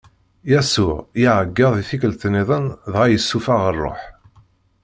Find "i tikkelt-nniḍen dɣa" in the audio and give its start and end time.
1.81-3.05